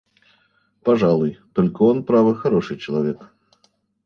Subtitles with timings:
[0.81, 3.31] Пожалуй; только он, право, хороший человек.